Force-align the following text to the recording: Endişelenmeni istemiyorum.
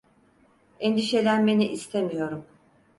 Endişelenmeni 0.79 1.67
istemiyorum. 1.67 2.45